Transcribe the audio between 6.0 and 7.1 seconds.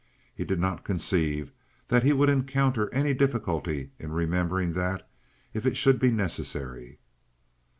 necessary.